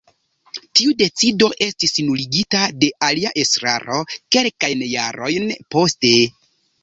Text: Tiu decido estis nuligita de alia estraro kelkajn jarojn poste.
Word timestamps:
Tiu 0.77 0.93
decido 1.01 1.49
estis 1.65 1.93
nuligita 2.07 2.63
de 2.85 2.89
alia 3.09 3.33
estraro 3.43 3.99
kelkajn 4.37 4.83
jarojn 4.95 5.45
poste. 5.77 6.15